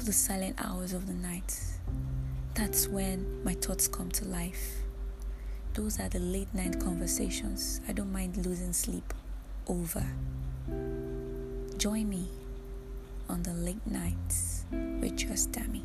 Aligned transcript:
love 0.00 0.06
the 0.06 0.12
silent 0.14 0.56
hours 0.64 0.94
of 0.94 1.06
the 1.06 1.12
night. 1.12 1.60
That's 2.54 2.88
when 2.88 3.44
my 3.44 3.52
thoughts 3.52 3.86
come 3.86 4.10
to 4.12 4.24
life. 4.24 4.76
Those 5.74 6.00
are 6.00 6.08
the 6.08 6.18
late 6.18 6.48
night 6.54 6.80
conversations 6.80 7.82
I 7.86 7.92
don't 7.92 8.10
mind 8.10 8.46
losing 8.46 8.72
sleep 8.72 9.12
over. 9.66 10.02
Join 11.76 12.08
me 12.08 12.30
on 13.28 13.42
the 13.42 13.52
late 13.52 13.86
nights 13.86 14.64
with 14.72 15.16
Just 15.16 15.52
Tammy. 15.52 15.84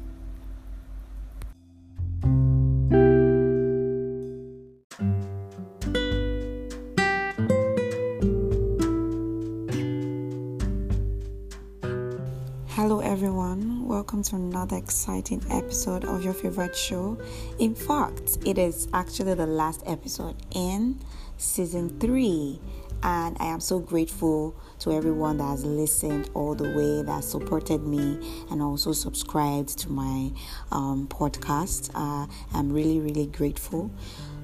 Welcome 13.95 14.23
to 14.23 14.35
another 14.35 14.75
exciting 14.75 15.41
episode 15.49 16.03
of 16.03 16.21
your 16.21 16.33
favorite 16.33 16.75
show. 16.75 17.17
In 17.59 17.73
fact, 17.73 18.39
it 18.45 18.57
is 18.57 18.89
actually 18.93 19.35
the 19.35 19.47
last 19.47 19.83
episode 19.85 20.35
in 20.53 20.99
season 21.37 21.97
three, 22.01 22.59
and 23.03 23.37
I 23.39 23.45
am 23.45 23.61
so 23.61 23.79
grateful 23.79 24.53
to 24.79 24.91
everyone 24.91 25.37
that 25.37 25.45
has 25.45 25.63
listened 25.63 26.29
all 26.33 26.55
the 26.55 26.75
way, 26.75 27.03
that 27.03 27.23
supported 27.23 27.87
me, 27.87 28.19
and 28.51 28.61
also 28.61 28.91
subscribed 28.91 29.79
to 29.79 29.89
my 29.89 30.29
um, 30.73 31.07
podcast. 31.07 31.89
Uh, 31.95 32.27
I'm 32.53 32.73
really, 32.73 32.99
really 32.99 33.27
grateful. 33.27 33.89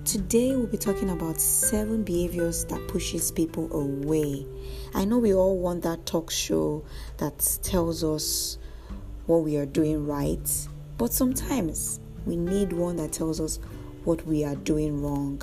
Today 0.06 0.56
we'll 0.56 0.68
be 0.68 0.78
talking 0.78 1.10
about 1.10 1.42
seven 1.42 2.04
behaviors 2.04 2.64
that 2.66 2.88
pushes 2.88 3.34
people 3.34 3.70
away. 3.74 4.48
I 4.94 5.04
know 5.04 5.18
we 5.18 5.34
all 5.34 5.60
want 5.60 5.84
that 5.84 6.06
talk 6.06 6.32
show 6.32 6.86
that 7.18 7.60
tells 7.64 8.02
us 8.02 8.58
what 9.32 9.44
we 9.46 9.56
are 9.56 9.66
doing 9.66 10.06
right, 10.06 10.68
but 10.98 11.14
sometimes 11.14 12.02
we 12.26 12.36
need 12.36 12.74
one 12.74 12.98
that 12.98 13.14
tells 13.14 13.40
us 13.40 13.60
what 14.04 14.28
we 14.28 14.44
are 14.44 14.56
doing 14.56 15.02
wrong. 15.02 15.42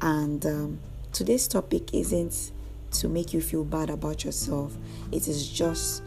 And 0.00 0.46
um, 0.46 0.78
today's 1.12 1.48
topic 1.48 1.92
isn't 1.92 2.52
to 2.92 3.08
make 3.08 3.34
you 3.34 3.40
feel 3.40 3.64
bad 3.64 3.90
about 3.90 4.24
yourself, 4.24 4.76
it 5.10 5.26
is 5.26 5.48
just 5.48 6.04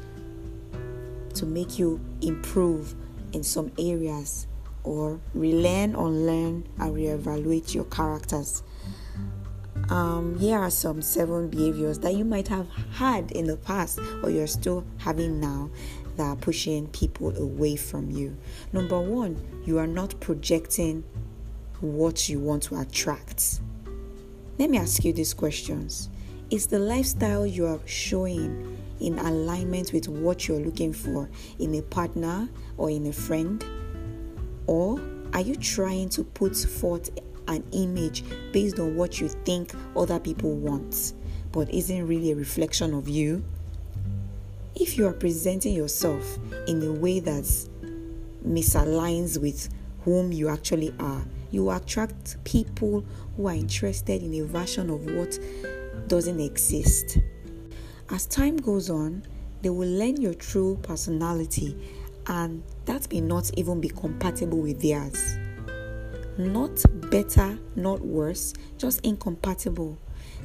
to 1.33 1.45
make 1.45 1.77
you 1.77 1.99
improve 2.21 2.95
in 3.33 3.43
some 3.43 3.73
areas 3.77 4.47
or 4.83 5.19
relearn, 5.33 5.95
unlearn, 5.95 6.65
and 6.79 6.95
reevaluate 6.95 7.75
your 7.75 7.83
characters. 7.85 8.63
Um, 9.89 10.37
here 10.39 10.59
are 10.59 10.69
some 10.69 11.01
seven 11.01 11.49
behaviors 11.49 11.99
that 11.99 12.13
you 12.13 12.23
might 12.23 12.47
have 12.47 12.67
had 12.93 13.31
in 13.31 13.45
the 13.45 13.57
past 13.57 13.99
or 14.23 14.29
you're 14.29 14.45
still 14.45 14.85
having 14.97 15.39
now 15.39 15.71
that 16.19 16.25
are 16.27 16.35
pushing 16.35 16.85
people 16.87 17.33
away 17.37 17.77
from 17.77 18.11
you. 18.11 18.35
Number 18.73 18.99
one, 18.99 19.41
you 19.63 19.79
are 19.79 19.87
not 19.87 20.19
projecting 20.19 21.05
what 21.79 22.27
you 22.27 22.39
want 22.41 22.63
to 22.63 22.77
attract. 22.77 23.61
Let 24.57 24.69
me 24.69 24.77
ask 24.77 25.05
you 25.05 25.13
these 25.13 25.33
questions 25.33 26.09
Is 26.49 26.67
the 26.67 26.77
lifestyle 26.77 27.47
you 27.47 27.65
are 27.67 27.79
showing 27.85 28.77
in 28.99 29.17
alignment 29.17 29.93
with 29.93 30.09
what 30.09 30.45
you're 30.45 30.59
looking 30.59 30.91
for 30.91 31.29
in 31.57 31.73
a 31.75 31.81
partner 31.83 32.49
or 32.75 32.89
in 32.89 33.07
a 33.07 33.13
friend? 33.13 33.63
Or 34.67 34.99
are 35.31 35.41
you 35.41 35.55
trying 35.55 36.09
to 36.09 36.25
put 36.25 36.53
forth 36.53 37.11
an 37.47 37.63
image 37.71 38.25
based 38.51 38.77
on 38.77 38.97
what 38.97 39.21
you 39.21 39.29
think 39.29 39.73
other 39.95 40.19
people 40.19 40.51
want, 40.51 41.13
but 41.53 41.73
isn't 41.73 42.05
really 42.05 42.33
a 42.33 42.35
reflection 42.35 42.93
of 42.93 43.07
you? 43.07 43.41
If 44.79 44.97
you 44.97 45.07
are 45.07 45.13
presenting 45.13 45.73
yourself 45.75 46.39
in 46.65 46.81
a 46.83 46.93
way 46.93 47.19
that 47.19 47.43
misaligns 48.47 49.37
with 49.37 49.67
whom 50.05 50.31
you 50.31 50.47
actually 50.47 50.95
are, 51.01 51.21
you 51.51 51.69
attract 51.69 52.41
people 52.45 53.03
who 53.35 53.47
are 53.49 53.53
interested 53.53 54.23
in 54.23 54.33
a 54.35 54.45
version 54.45 54.89
of 54.89 55.03
what 55.03 55.37
doesn't 56.07 56.39
exist. 56.39 57.17
As 58.09 58.25
time 58.25 58.55
goes 58.55 58.89
on, 58.89 59.23
they 59.61 59.69
will 59.69 59.89
learn 59.89 60.21
your 60.21 60.33
true 60.33 60.79
personality 60.81 61.75
and 62.27 62.63
that 62.85 63.11
may 63.11 63.19
not 63.19 63.51
even 63.57 63.81
be 63.81 63.89
compatible 63.89 64.59
with 64.59 64.81
theirs. 64.81 65.37
Not 66.37 66.81
better, 67.11 67.59
not 67.75 67.99
worse, 67.99 68.53
just 68.77 69.05
incompatible. 69.05 69.97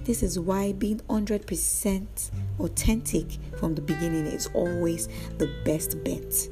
This 0.03 0.22
is 0.22 0.38
why 0.38 0.72
being 0.72 1.00
100% 1.09 2.31
authentic 2.60 3.27
from 3.56 3.75
the 3.75 3.81
beginning 3.81 4.27
is 4.27 4.49
always 4.53 5.09
the 5.38 5.50
best 5.65 6.03
bet. 6.05 6.49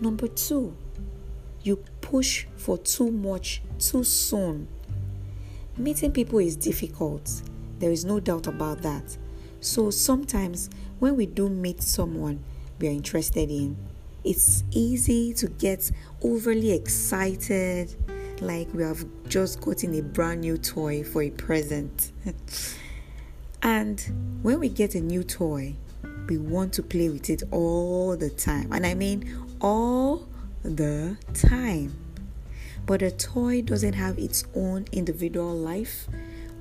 Number 0.00 0.28
two, 0.28 0.76
you 1.62 1.76
push 2.00 2.46
for 2.56 2.76
too 2.78 3.10
much 3.10 3.62
too 3.78 4.04
soon. 4.04 4.68
Meeting 5.76 6.12
people 6.12 6.40
is 6.40 6.56
difficult, 6.56 7.42
there 7.78 7.90
is 7.90 8.04
no 8.04 8.20
doubt 8.20 8.46
about 8.46 8.82
that. 8.82 9.16
So 9.60 9.90
sometimes 9.90 10.68
when 10.98 11.16
we 11.16 11.26
do 11.26 11.48
meet 11.48 11.82
someone 11.82 12.42
we 12.78 12.88
are 12.88 12.92
interested 12.92 13.50
in, 13.50 13.76
it's 14.24 14.64
easy 14.70 15.32
to 15.34 15.48
get 15.48 15.90
overly 16.22 16.72
excited, 16.72 17.94
like 18.40 18.72
we 18.74 18.82
have 18.82 19.04
just 19.28 19.60
gotten 19.60 19.94
a 19.94 20.02
brand 20.02 20.40
new 20.40 20.58
toy 20.58 21.04
for 21.04 21.22
a 21.22 21.30
present. 21.30 22.12
and 23.62 24.00
when 24.42 24.60
we 24.60 24.68
get 24.68 24.94
a 24.94 25.00
new 25.00 25.22
toy, 25.22 25.76
we 26.28 26.38
want 26.38 26.72
to 26.74 26.82
play 26.82 27.08
with 27.08 27.30
it 27.30 27.42
all 27.50 28.16
the 28.16 28.30
time. 28.30 28.72
And 28.72 28.86
I 28.86 28.94
mean 28.94 29.34
all 29.60 30.28
the 30.62 31.16
time. 31.34 31.96
But 32.86 33.02
a 33.02 33.10
toy 33.10 33.62
doesn't 33.62 33.94
have 33.94 34.18
its 34.18 34.44
own 34.54 34.86
individual 34.92 35.54
life, 35.54 36.08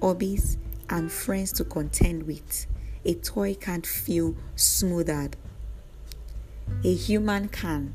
hobbies, 0.02 0.58
and 0.90 1.12
friends 1.12 1.52
to 1.54 1.64
contend 1.64 2.24
with. 2.28 2.68
A 3.06 3.14
toy 3.14 3.56
can't 3.56 3.86
feel 3.86 4.36
smoothed 4.56 5.36
a 6.84 6.94
human 6.94 7.50
can. 7.50 7.94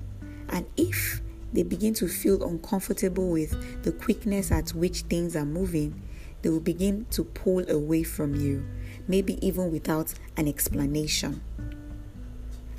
And 0.48 0.66
if 0.76 1.20
they 1.54 1.62
begin 1.62 1.94
to 1.94 2.08
feel 2.08 2.42
uncomfortable 2.42 3.30
with 3.30 3.82
the 3.84 3.92
quickness 3.92 4.50
at 4.50 4.70
which 4.70 5.02
things 5.02 5.36
are 5.36 5.44
moving, 5.44 6.02
they 6.42 6.50
will 6.50 6.60
begin 6.60 7.06
to 7.10 7.22
pull 7.24 7.68
away 7.70 8.02
from 8.02 8.34
you, 8.34 8.66
maybe 9.06 9.44
even 9.46 9.70
without 9.70 10.12
an 10.36 10.48
explanation. 10.48 11.40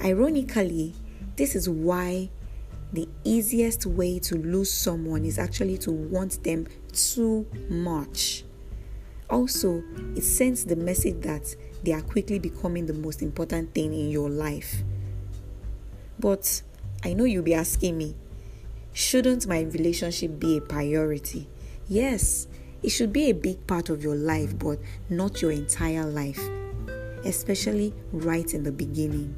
Ironically, 0.03 0.93
this 1.37 1.55
is 1.55 1.69
why 1.69 2.29
the 2.91 3.07
easiest 3.23 3.85
way 3.85 4.19
to 4.19 4.35
lose 4.35 4.71
someone 4.71 5.25
is 5.25 5.39
actually 5.39 5.77
to 5.79 5.91
want 5.91 6.43
them 6.43 6.67
too 6.91 7.47
much. 7.69 8.43
Also, 9.29 9.81
it 10.15 10.23
sends 10.23 10.65
the 10.65 10.75
message 10.75 11.21
that 11.21 11.55
they 11.83 11.93
are 11.93 12.01
quickly 12.01 12.39
becoming 12.39 12.85
the 12.85 12.93
most 12.93 13.21
important 13.21 13.73
thing 13.73 13.93
in 13.93 14.09
your 14.09 14.29
life. 14.29 14.83
But 16.19 16.61
I 17.03 17.13
know 17.13 17.23
you'll 17.23 17.43
be 17.43 17.53
asking 17.53 17.97
me, 17.97 18.15
shouldn't 18.95 19.45
my 19.45 19.59
relationship 19.59 20.39
be 20.39 20.57
a 20.57 20.61
priority? 20.61 21.47
Yes, 21.89 22.47
it 22.81 22.89
should 22.89 23.11
be 23.11 23.29
a 23.29 23.33
big 23.33 23.67
part 23.67 23.89
of 23.89 24.01
your 24.01 24.15
life, 24.15 24.57
but 24.57 24.79
not 25.09 25.41
your 25.41 25.51
entire 25.51 26.05
life, 26.05 26.39
especially 27.25 27.93
right 28.13 28.53
in 28.53 28.63
the 28.63 28.71
beginning. 28.71 29.35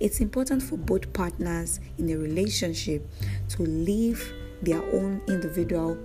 It's 0.00 0.20
important 0.20 0.62
for 0.62 0.78
both 0.78 1.12
partners 1.12 1.80
in 1.98 2.08
a 2.10 2.16
relationship 2.16 3.06
to 3.50 3.62
live 3.62 4.32
their 4.62 4.82
own 4.94 5.20
individual 5.28 5.98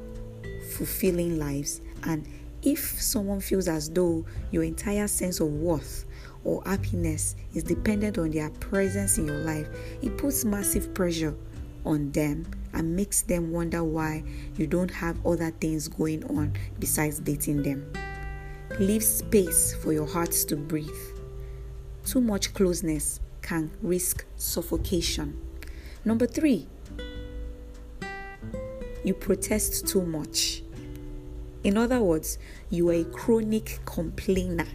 fulfilling 0.73 1.39
lives 1.39 1.79
and 2.03 2.27
if 2.63 3.01
someone 3.01 3.39
feels 3.39 3.69
as 3.69 3.89
though 3.89 4.25
your 4.51 4.63
entire 4.63 5.07
sense 5.07 5.39
of 5.39 5.47
worth 5.47 6.05
or 6.43 6.61
happiness 6.65 7.37
is 7.53 7.63
dependent 7.63 8.17
on 8.17 8.31
their 8.31 8.49
presence 8.49 9.17
in 9.17 9.27
your 9.27 9.37
life, 9.39 9.69
it 10.01 10.17
puts 10.17 10.43
massive 10.43 10.93
pressure 10.93 11.35
on 11.85 12.11
them 12.11 12.45
and 12.73 12.95
makes 12.95 13.21
them 13.21 13.51
wonder 13.51 13.83
why 13.83 14.23
you 14.57 14.67
don't 14.67 14.91
have 14.91 15.25
other 15.25 15.51
things 15.51 15.87
going 15.87 16.23
on 16.25 16.53
besides 16.79 17.19
dating 17.19 17.63
them. 17.63 17.91
Leave 18.79 19.03
space 19.03 19.73
for 19.75 19.93
your 19.93 20.07
hearts 20.07 20.43
to 20.45 20.55
breathe. 20.55 20.89
Too 22.05 22.21
much 22.21 22.53
closeness 22.53 23.19
can 23.41 23.71
risk 23.81 24.25
suffocation. 24.35 25.39
Number 26.05 26.27
three, 26.27 26.67
you 29.03 29.13
protest 29.13 29.87
too 29.87 30.03
much. 30.03 30.63
In 31.63 31.77
other 31.77 32.01
words, 32.01 32.37
you 32.69 32.89
are 32.89 32.93
a 32.93 33.03
chronic 33.03 33.79
complainer. 33.85 34.67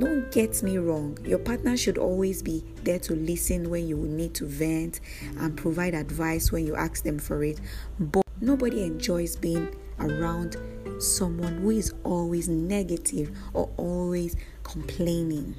Don't 0.00 0.32
get 0.32 0.62
me 0.62 0.78
wrong, 0.78 1.18
your 1.26 1.38
partner 1.38 1.76
should 1.76 1.98
always 1.98 2.40
be 2.40 2.64
there 2.84 2.98
to 3.00 3.14
listen 3.14 3.68
when 3.68 3.86
you 3.86 3.98
need 3.98 4.32
to 4.36 4.46
vent 4.46 5.00
and 5.36 5.54
provide 5.54 5.92
advice 5.92 6.50
when 6.50 6.66
you 6.66 6.74
ask 6.74 7.04
them 7.04 7.18
for 7.18 7.44
it. 7.44 7.60
But 7.98 8.24
nobody 8.40 8.82
enjoys 8.82 9.36
being 9.36 9.76
around 9.98 10.56
someone 11.02 11.58
who 11.58 11.68
is 11.68 11.92
always 12.02 12.48
negative 12.48 13.36
or 13.52 13.68
always 13.76 14.36
complaining. 14.62 15.54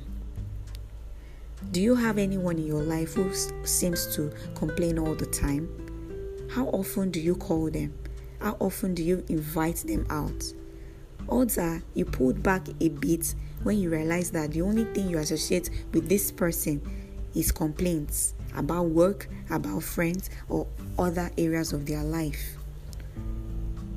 Do 1.70 1.80
you 1.80 1.94
have 1.94 2.18
anyone 2.18 2.58
in 2.58 2.66
your 2.66 2.82
life 2.82 3.14
who 3.14 3.32
seems 3.64 4.08
to 4.16 4.34
complain 4.56 4.98
all 4.98 5.14
the 5.14 5.28
time? 5.28 5.70
How 6.50 6.66
often 6.70 7.12
do 7.12 7.20
you 7.20 7.36
call 7.36 7.70
them? 7.70 7.94
How 8.40 8.58
often 8.60 8.96
do 8.96 9.04
you 9.04 9.24
invite 9.30 9.84
them 9.86 10.08
out? 10.10 10.52
Odds 11.30 11.60
are 11.60 11.84
you 11.94 12.06
pulled 12.06 12.42
back 12.42 12.68
a 12.80 12.90
bit 12.90 13.36
when 13.64 13.80
you 13.80 13.90
realize 13.90 14.32
that 14.32 14.52
the 14.52 14.62
only 14.62 14.86
thing 14.86 15.10
you 15.10 15.18
associate 15.18 15.70
with 15.94 16.10
this 16.10 16.32
person 16.32 16.82
is 17.36 17.52
complaints 17.52 18.34
about 18.56 18.84
work, 18.88 19.28
about 19.50 19.84
friends, 19.84 20.30
or 20.50 20.68
other 20.98 21.30
areas 21.38 21.74
of 21.74 21.86
their 21.86 22.04
life. 22.04 22.58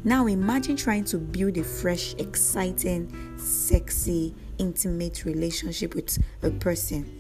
Now 0.05 0.27
imagine 0.27 0.77
trying 0.77 1.05
to 1.05 1.19
build 1.19 1.57
a 1.57 1.65
fresh, 1.65 2.15
exciting, 2.15 3.11
sexy, 3.39 4.35
intimate 4.59 5.25
relationship 5.25 5.95
with 5.95 6.19
a 6.43 6.51
person 6.51 7.11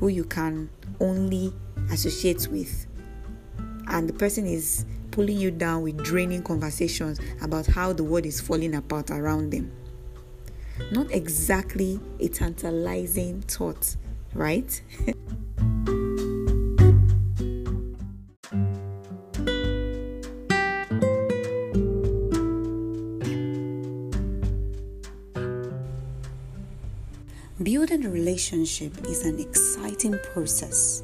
who 0.00 0.08
you 0.08 0.24
can 0.24 0.70
only 0.98 1.52
associate 1.90 2.48
with. 2.48 2.86
And 3.88 4.08
the 4.08 4.14
person 4.14 4.46
is 4.46 4.86
pulling 5.10 5.36
you 5.36 5.50
down 5.50 5.82
with 5.82 6.02
draining 6.02 6.42
conversations 6.42 7.20
about 7.42 7.66
how 7.66 7.92
the 7.92 8.04
world 8.04 8.24
is 8.24 8.40
falling 8.40 8.74
apart 8.74 9.10
around 9.10 9.50
them. 9.50 9.70
Not 10.92 11.10
exactly 11.12 12.00
a 12.18 12.28
tantalizing 12.28 13.42
thought, 13.42 13.96
right? 14.34 14.82
Building 27.62 28.06
a 28.06 28.10
relationship 28.10 28.92
is 29.04 29.26
an 29.26 29.38
exciting 29.38 30.18
process 30.32 31.02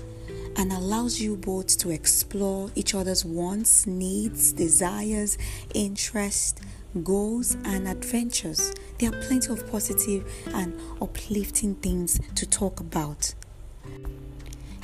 and 0.56 0.73
allows 0.73 1.20
you 1.20 1.37
both 1.37 1.76
to 1.78 1.90
explore 1.90 2.70
each 2.75 2.94
other's 2.94 3.26
wants, 3.26 3.87
needs, 3.87 4.52
desires, 4.52 5.37
interests, 5.75 6.58
goals, 7.05 7.58
and 7.64 7.87
adventures. 7.87 8.73
There 8.99 9.11
are 9.11 9.23
plenty 9.23 9.53
of 9.53 9.71
positive 9.71 10.25
and 10.55 10.79
uplifting 11.03 11.75
things 11.77 12.19
to 12.35 12.47
talk 12.47 12.81
about. 12.81 13.35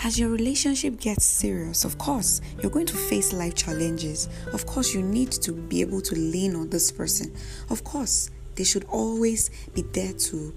As 0.05 0.19
your 0.19 0.31
relationship 0.31 1.00
gets 1.00 1.25
serious, 1.25 1.85
of 1.85 1.97
course, 1.97 2.41
you're 2.61 2.70
going 2.70 2.87
to 2.87 2.97
face 2.97 3.32
life 3.32 3.55
challenges. 3.55 4.29
Of 4.53 4.67
course, 4.67 4.93
you 4.93 5.00
need 5.00 5.31
to 5.32 5.53
be 5.53 5.81
able 5.81 6.00
to 6.03 6.14
lean 6.14 6.56
on 6.56 6.70
this 6.70 6.91
person. 6.91 7.35
Of 7.70 7.85
course, 7.85 8.31
they 8.56 8.64
should 8.64 8.85
always 8.85 9.50
be 9.75 9.82
there 9.82 10.12
to 10.12 10.55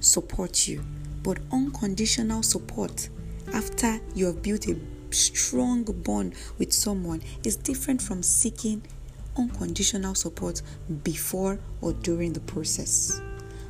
support 0.00 0.66
you, 0.68 0.82
but 1.22 1.38
unconditional 1.52 2.42
support 2.42 3.08
after 3.52 4.00
you 4.14 4.26
have 4.26 4.42
built 4.42 4.66
a 4.68 4.76
strong 5.10 5.84
bond 5.84 6.34
with 6.58 6.72
someone 6.72 7.22
is 7.44 7.56
different 7.56 8.00
from 8.00 8.22
seeking 8.22 8.82
unconditional 9.36 10.14
support 10.14 10.62
before 11.02 11.58
or 11.80 11.92
during 11.92 12.32
the 12.32 12.40
process. 12.40 13.20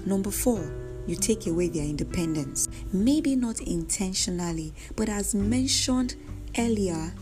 Number 0.07 0.31
four, 0.31 0.73
you 1.07 1.17
take 1.17 1.47
away 1.47 1.69
their 1.69 1.85
independence. 1.85 2.69
Maybe 2.93 3.37
not 3.37 3.61
intentionally, 3.61 4.73
but 4.97 5.09
as 5.09 5.35
mentioned 5.35 6.15
earlier, 6.59 7.13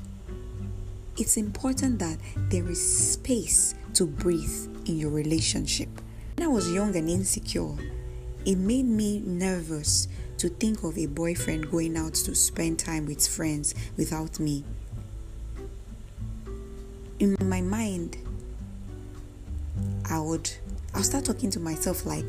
it's 1.17 1.37
important 1.37 1.99
that 1.99 2.19
there 2.49 2.69
is 2.69 3.13
space 3.13 3.75
to 3.95 4.07
breathe 4.07 4.69
in 4.87 4.99
your 4.99 5.11
relationship. 5.11 5.89
When 6.37 6.49
I 6.49 6.51
was 6.51 6.73
young 6.73 6.97
and 6.97 7.09
insecure, 7.09 7.77
it 8.45 8.57
made 8.57 8.87
me 8.87 9.21
nervous 9.21 10.09
to 10.39 10.49
think 10.49 10.83
of 10.83 10.99
a 10.99 11.07
boyfriend 11.07 11.71
going 11.71 11.97
out 11.97 12.15
to 12.15 12.35
spend 12.35 12.79
time 12.79 13.07
with 13.07 13.27
friends 13.27 13.75
without 13.97 14.41
me. 14.41 14.65
In 17.19 17.37
my 17.41 17.61
mind, 17.61 18.17
I 20.11 20.21
would 20.21 20.51
I'll 20.95 21.03
start 21.03 21.25
talking 21.25 21.51
to 21.51 21.61
myself 21.61 22.05
like, 22.05 22.27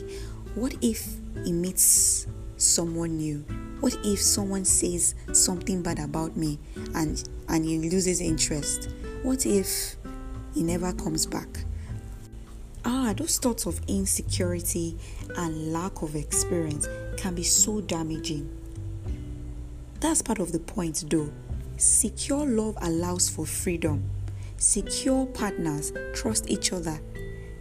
what 0.55 0.75
if 0.81 1.07
he 1.43 1.51
meets 1.51 2.27
someone 2.57 3.17
new? 3.17 3.45
What 3.81 3.97
if 4.05 4.21
someone 4.21 4.63
says 4.63 5.15
something 5.33 5.81
bad 5.81 5.99
about 5.99 6.37
me 6.37 6.59
and 6.95 7.27
and 7.49 7.65
he 7.65 7.89
loses 7.89 8.21
interest? 8.21 8.89
What 9.23 9.45
if 9.45 9.95
he 10.53 10.63
never 10.63 10.93
comes 10.93 11.25
back? 11.25 11.65
Ah, 12.85 13.13
those 13.15 13.37
thoughts 13.37 13.65
of 13.65 13.79
insecurity 13.87 14.97
and 15.37 15.71
lack 15.71 16.01
of 16.01 16.15
experience 16.15 16.87
can 17.17 17.33
be 17.33 17.43
so 17.43 17.81
damaging. 17.81 18.49
That's 19.99 20.21
part 20.21 20.39
of 20.39 20.51
the 20.51 20.59
point, 20.59 21.05
though. 21.09 21.31
Secure 21.77 22.45
love 22.45 22.77
allows 22.81 23.29
for 23.29 23.45
freedom. 23.45 24.03
Secure 24.57 25.25
partners 25.27 25.93
trust 26.13 26.49
each 26.49 26.73
other. 26.73 26.99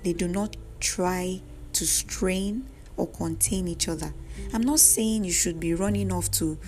They 0.02 0.12
do 0.12 0.28
not 0.28 0.56
try 0.80 1.42
to 1.72 1.86
strain 1.86 2.68
or 2.96 3.06
contain 3.08 3.68
each 3.68 3.88
other. 3.88 4.12
I'm 4.52 4.62
not 4.62 4.80
saying 4.80 5.24
you 5.24 5.32
should 5.32 5.60
be 5.60 5.74
running 5.74 6.12
off 6.12 6.30
to 6.32 6.58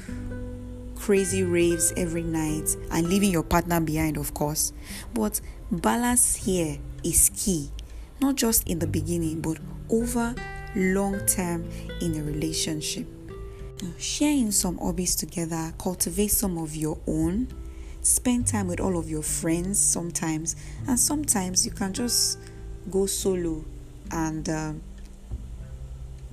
crazy 0.96 1.42
raves 1.42 1.92
every 1.96 2.22
night 2.22 2.76
and 2.90 3.08
leaving 3.08 3.30
your 3.30 3.42
partner 3.42 3.80
behind, 3.80 4.16
of 4.16 4.32
course. 4.34 4.72
But 5.12 5.40
balance 5.70 6.36
here 6.36 6.78
is 7.02 7.30
key 7.36 7.70
not 8.20 8.36
just 8.36 8.66
in 8.68 8.78
the 8.78 8.86
beginning, 8.86 9.40
but 9.40 9.58
over 9.90 10.34
long 10.74 11.24
term 11.26 11.68
in 12.00 12.16
a 12.18 12.22
relationship. 12.22 13.06
Sharing 13.98 14.50
some 14.50 14.78
hobbies 14.78 15.14
together, 15.14 15.74
cultivate 15.78 16.28
some 16.28 16.56
of 16.56 16.74
your 16.74 16.98
own, 17.06 17.48
spend 18.00 18.46
time 18.46 18.68
with 18.68 18.80
all 18.80 18.96
of 18.96 19.10
your 19.10 19.22
friends 19.22 19.78
sometimes, 19.78 20.56
and 20.88 20.98
sometimes 20.98 21.66
you 21.66 21.72
can 21.72 21.92
just 21.92 22.38
go 22.90 23.06
solo 23.06 23.64
and 24.10 24.48
uh, 24.48 24.72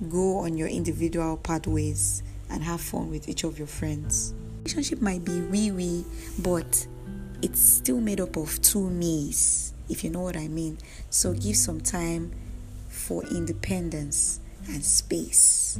go 0.08 0.38
on 0.38 0.56
your 0.56 0.68
individual 0.68 1.36
pathways 1.36 2.22
and 2.50 2.62
have 2.62 2.80
fun 2.80 3.10
with 3.10 3.28
each 3.28 3.44
of 3.44 3.58
your 3.58 3.66
friends. 3.66 4.34
Relationship 4.58 5.00
might 5.00 5.24
be 5.24 5.40
wee 5.40 5.70
wee, 5.70 6.04
but 6.38 6.86
it's 7.40 7.60
still 7.60 8.00
made 8.00 8.20
up 8.20 8.36
of 8.36 8.60
two 8.62 8.88
me's 8.88 9.72
if 9.88 10.02
you 10.02 10.10
know 10.10 10.20
what 10.20 10.36
I 10.36 10.48
mean. 10.48 10.78
So 11.10 11.34
give 11.34 11.56
some 11.56 11.80
time 11.80 12.32
for 12.88 13.22
independence 13.24 14.40
and 14.68 14.82
space. 14.84 15.78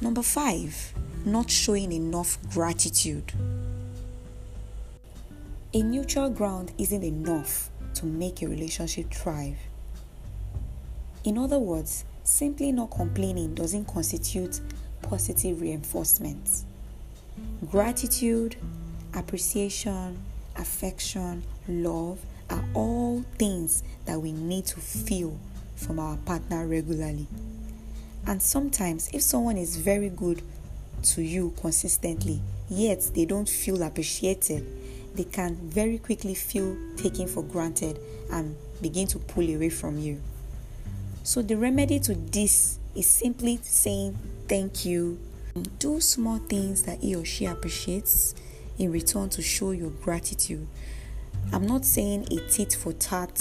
Number 0.00 0.22
five, 0.22 0.94
not 1.24 1.50
showing 1.50 1.92
enough 1.92 2.38
gratitude. 2.52 3.32
A 5.74 5.82
neutral 5.82 6.30
ground 6.30 6.72
isn't 6.78 7.04
enough 7.04 7.70
to 8.00 8.06
make 8.06 8.40
a 8.40 8.48
relationship 8.48 9.12
thrive. 9.12 9.58
In 11.22 11.36
other 11.36 11.58
words, 11.58 12.04
simply 12.24 12.72
not 12.72 12.90
complaining 12.90 13.54
doesn't 13.54 13.86
constitute 13.86 14.60
positive 15.02 15.60
reinforcement. 15.60 16.64
Gratitude, 17.70 18.56
appreciation, 19.14 20.18
affection, 20.56 21.42
love 21.68 22.20
are 22.48 22.64
all 22.72 23.22
things 23.38 23.82
that 24.06 24.18
we 24.18 24.32
need 24.32 24.64
to 24.64 24.80
feel 24.80 25.38
from 25.76 25.98
our 25.98 26.16
partner 26.18 26.66
regularly. 26.66 27.26
And 28.26 28.40
sometimes, 28.40 29.10
if 29.12 29.20
someone 29.20 29.58
is 29.58 29.76
very 29.76 30.08
good 30.08 30.40
to 31.02 31.22
you 31.22 31.52
consistently, 31.60 32.40
yet 32.70 33.10
they 33.14 33.26
don't 33.26 33.48
feel 33.48 33.82
appreciated, 33.82 34.66
they 35.14 35.24
can 35.24 35.56
very 35.56 35.98
quickly 35.98 36.34
feel 36.34 36.76
taken 36.96 37.26
for 37.26 37.42
granted 37.42 37.98
and 38.30 38.56
begin 38.80 39.06
to 39.08 39.18
pull 39.18 39.48
away 39.48 39.68
from 39.68 39.98
you. 39.98 40.20
So, 41.22 41.42
the 41.42 41.56
remedy 41.56 42.00
to 42.00 42.14
this 42.14 42.78
is 42.94 43.06
simply 43.06 43.58
saying 43.62 44.18
thank 44.48 44.84
you. 44.84 45.18
Do 45.78 46.00
small 46.00 46.38
things 46.38 46.84
that 46.84 47.00
he 47.00 47.14
or 47.14 47.24
she 47.24 47.44
appreciates 47.46 48.34
in 48.78 48.90
return 48.90 49.28
to 49.30 49.42
show 49.42 49.72
your 49.72 49.90
gratitude. 49.90 50.66
I'm 51.52 51.66
not 51.66 51.84
saying 51.84 52.28
a 52.30 52.48
tit 52.48 52.72
for 52.72 52.92
tat 52.92 53.40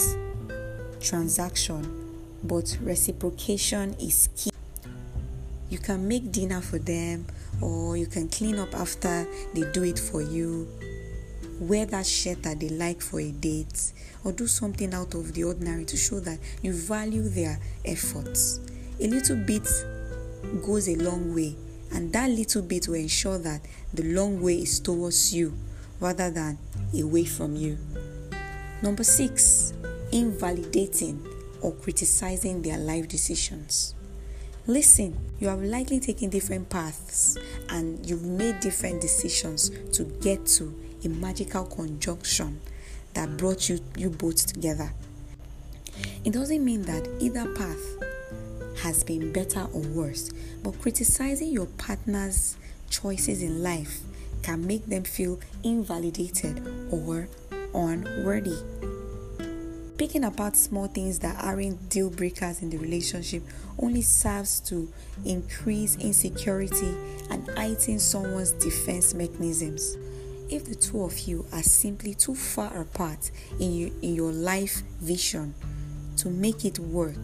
transaction, 0.99 2.09
but 2.43 2.77
reciprocation 2.81 3.95
is 4.01 4.29
key. 4.35 4.51
You 5.69 5.77
can 5.77 6.07
make 6.07 6.31
dinner 6.31 6.61
for 6.61 6.79
them, 6.79 7.27
or 7.61 7.95
you 7.95 8.07
can 8.07 8.27
clean 8.27 8.57
up 8.57 8.73
after 8.73 9.27
they 9.53 9.71
do 9.71 9.83
it 9.83 9.99
for 9.99 10.21
you, 10.21 10.67
wear 11.59 11.85
that 11.87 12.05
shirt 12.05 12.43
that 12.43 12.59
they 12.59 12.69
like 12.69 13.01
for 13.01 13.19
a 13.19 13.31
date, 13.31 13.93
or 14.23 14.31
do 14.31 14.47
something 14.47 14.93
out 14.93 15.13
of 15.13 15.33
the 15.33 15.43
ordinary 15.43 15.85
to 15.85 15.97
show 15.97 16.19
that 16.21 16.39
you 16.61 16.73
value 16.73 17.27
their 17.29 17.59
efforts. 17.85 18.59
A 18.99 19.07
little 19.07 19.37
bit 19.37 19.67
goes 20.65 20.89
a 20.89 20.95
long 20.95 21.33
way 21.33 21.55
and 21.91 22.13
that 22.13 22.29
little 22.29 22.61
bit 22.61 22.87
will 22.87 22.95
ensure 22.95 23.37
that 23.39 23.61
the 23.93 24.03
long 24.03 24.41
way 24.41 24.55
is 24.55 24.79
towards 24.79 25.33
you 25.33 25.53
rather 25.99 26.29
than 26.29 26.57
away 26.97 27.25
from 27.25 27.55
you. 27.55 27.77
Number 28.81 29.03
six, 29.03 29.73
invalidating 30.11 31.25
or 31.61 31.73
criticizing 31.73 32.61
their 32.61 32.77
life 32.77 33.07
decisions. 33.07 33.95
Listen, 34.67 35.17
you 35.39 35.47
have 35.47 35.61
likely 35.61 35.99
taken 35.99 36.29
different 36.29 36.69
paths 36.69 37.37
and 37.69 38.05
you've 38.07 38.25
made 38.25 38.59
different 38.59 39.01
decisions 39.01 39.71
to 39.93 40.03
get 40.21 40.45
to 40.45 40.73
a 41.05 41.09
magical 41.09 41.65
conjunction 41.65 42.59
that 43.13 43.37
brought 43.37 43.69
you, 43.69 43.79
you 43.97 44.09
both 44.09 44.45
together. 44.45 44.91
It 46.23 46.33
doesn't 46.33 46.63
mean 46.63 46.83
that 46.83 47.07
either 47.19 47.53
path 47.53 48.83
has 48.83 49.03
been 49.03 49.31
better 49.33 49.67
or 49.73 49.81
worse, 49.81 50.31
but 50.63 50.79
criticizing 50.79 51.51
your 51.51 51.65
partner's 51.65 52.57
choices 52.89 53.41
in 53.41 53.61
life 53.61 53.99
can 54.41 54.65
make 54.65 54.85
them 54.85 55.03
feel 55.03 55.39
invalidated 55.63 56.65
or 56.91 57.27
unworthy. 57.73 58.57
Picking 59.97 60.23
apart 60.23 60.55
small 60.55 60.87
things 60.87 61.19
that 61.19 61.43
aren't 61.43 61.89
deal 61.89 62.09
breakers 62.09 62.61
in 62.61 62.69
the 62.69 62.77
relationship 62.77 63.43
only 63.77 64.01
serves 64.01 64.61
to 64.61 64.87
increase 65.25 65.97
insecurity 65.97 66.95
and 67.29 67.45
heighten 67.49 67.99
someone's 67.99 68.53
defense 68.53 69.13
mechanisms. 69.13 69.97
If 70.49 70.65
the 70.65 70.75
two 70.75 71.03
of 71.03 71.19
you 71.19 71.45
are 71.53 71.61
simply 71.61 72.15
too 72.15 72.33
far 72.33 72.75
apart 72.81 73.29
in 73.59 73.73
your, 73.73 73.89
in 74.01 74.15
your 74.15 74.31
life 74.31 74.81
vision 74.99 75.53
to 76.17 76.29
make 76.29 76.65
it 76.65 76.79
work, 76.79 77.15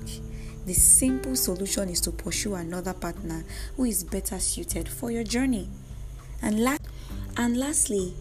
the 0.65 0.73
simple 0.73 1.35
solution 1.35 1.89
is 1.89 2.01
to 2.01 2.11
pursue 2.11 2.55
another 2.55 2.93
partner 2.93 3.43
who 3.77 3.85
is 3.85 4.03
better 4.03 4.39
suited 4.39 4.87
for 4.87 5.09
your 5.09 5.23
journey. 5.23 5.69
And, 6.41 6.63
la- 6.63 6.77
and 7.37 7.57
lastly, 7.57 8.13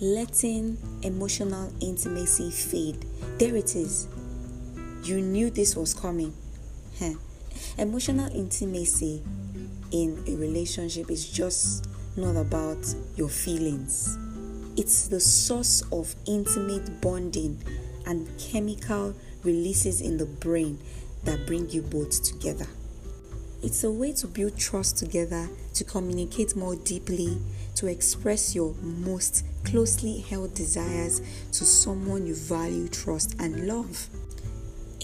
letting 0.00 0.76
emotional 1.02 1.72
intimacy 1.80 2.50
fade. 2.50 3.04
There 3.38 3.56
it 3.56 3.74
is. 3.74 4.08
You 5.04 5.20
knew 5.20 5.50
this 5.50 5.74
was 5.74 5.94
coming. 5.94 6.34
Emotional 7.78 8.30
intimacy 8.34 9.22
in 9.90 10.22
a 10.26 10.34
relationship 10.36 11.10
is 11.10 11.30
just 11.30 11.86
not 12.16 12.36
about 12.36 12.94
your 13.16 13.28
feelings. 13.28 14.18
It's 14.80 15.08
the 15.08 15.20
source 15.20 15.82
of 15.92 16.14
intimate 16.26 17.02
bonding 17.02 17.62
and 18.06 18.26
chemical 18.38 19.14
releases 19.42 20.00
in 20.00 20.16
the 20.16 20.24
brain 20.24 20.78
that 21.22 21.46
bring 21.46 21.68
you 21.68 21.82
both 21.82 22.22
together. 22.22 22.66
It's 23.62 23.84
a 23.84 23.90
way 23.90 24.14
to 24.14 24.26
build 24.26 24.56
trust 24.56 24.96
together, 24.96 25.50
to 25.74 25.84
communicate 25.84 26.56
more 26.56 26.76
deeply, 26.76 27.36
to 27.74 27.88
express 27.88 28.54
your 28.54 28.74
most 28.80 29.44
closely 29.64 30.20
held 30.20 30.54
desires 30.54 31.20
to 31.52 31.66
someone 31.66 32.26
you 32.26 32.34
value, 32.34 32.88
trust, 32.88 33.36
and 33.38 33.68
love. 33.68 34.08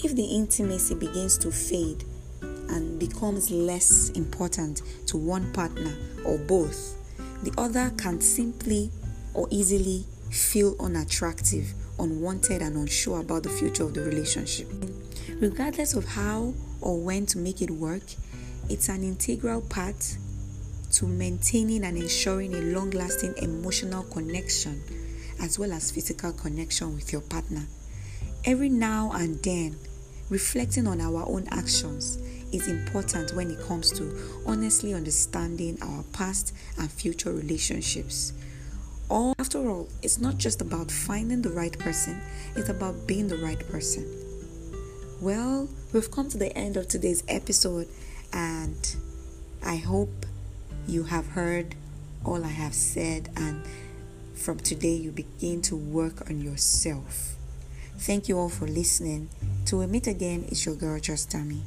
If 0.03 0.15
the 0.15 0.25
intimacy 0.25 0.95
begins 0.95 1.37
to 1.37 1.51
fade 1.51 2.03
and 2.41 2.97
becomes 2.99 3.51
less 3.51 4.09
important 4.15 4.81
to 5.05 5.17
one 5.17 5.53
partner 5.53 5.95
or 6.25 6.39
both, 6.39 6.95
the 7.43 7.53
other 7.59 7.91
can 7.95 8.19
simply 8.21 8.89
or 9.37 9.47
easily 9.51 10.03
feel 10.31 10.75
unattractive, 10.79 11.71
unwanted, 11.99 12.61
and 12.61 12.75
unsure 12.75 13.21
about 13.21 13.43
the 13.43 13.49
future 13.49 13.83
of 13.83 13.93
the 13.93 14.01
relationship. 14.01 14.67
Regardless 15.39 15.93
of 15.93 16.05
how 16.05 16.53
or 16.81 16.99
when 16.99 17.27
to 17.27 17.37
make 17.37 17.61
it 17.61 17.69
work, 17.69 18.01
it's 18.67 18.89
an 18.89 19.03
integral 19.03 19.61
part 19.61 20.17
to 20.91 21.05
maintaining 21.05 21.83
and 21.83 21.97
ensuring 21.97 22.55
a 22.55 22.61
long 22.61 22.89
lasting 22.89 23.35
emotional 23.37 24.03
connection 24.03 24.81
as 25.39 25.59
well 25.59 25.71
as 25.71 25.91
physical 25.91 26.33
connection 26.33 26.95
with 26.95 27.11
your 27.11 27.21
partner. 27.21 27.67
Every 28.43 28.69
now 28.69 29.11
and 29.13 29.41
then, 29.43 29.77
reflecting 30.29 30.87
on 30.87 30.99
our 30.99 31.27
own 31.27 31.47
actions 31.51 32.17
is 32.51 32.67
important 32.67 33.35
when 33.35 33.51
it 33.51 33.59
comes 33.61 33.91
to 33.91 34.41
honestly 34.47 34.95
understanding 34.95 35.77
our 35.83 36.03
past 36.11 36.55
and 36.79 36.89
future 36.91 37.33
relationships. 37.33 38.33
All, 39.09 39.33
after 39.39 39.69
all, 39.69 39.87
it's 40.01 40.19
not 40.19 40.37
just 40.37 40.61
about 40.61 40.91
finding 40.91 41.41
the 41.41 41.49
right 41.49 41.77
person, 41.77 42.21
it's 42.55 42.67
about 42.67 43.07
being 43.07 43.29
the 43.29 43.37
right 43.37 43.59
person. 43.69 44.05
Well, 45.21 45.69
we've 45.93 46.11
come 46.11 46.27
to 46.29 46.37
the 46.37 46.55
end 46.57 46.75
of 46.75 46.89
today's 46.89 47.23
episode, 47.29 47.87
and 48.33 48.95
I 49.63 49.77
hope 49.77 50.25
you 50.87 51.03
have 51.05 51.27
heard 51.27 51.75
all 52.25 52.43
I 52.43 52.49
have 52.49 52.73
said, 52.73 53.29
and 53.37 53.63
from 54.35 54.59
today 54.59 54.95
you 54.95 55.11
begin 55.11 55.61
to 55.63 55.77
work 55.77 56.29
on 56.29 56.41
yourself. 56.41 57.35
Thank 57.97 58.27
you 58.27 58.37
all 58.37 58.49
for 58.49 58.67
listening. 58.67 59.29
Till 59.65 59.79
we 59.79 59.87
meet 59.87 60.07
again, 60.07 60.45
it's 60.49 60.65
your 60.65 60.75
girl, 60.75 60.99
Just 60.99 61.31
Tammy. 61.31 61.63